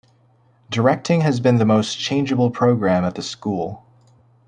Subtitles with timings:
[0.71, 3.85] Directing has been the most changeable program at the school.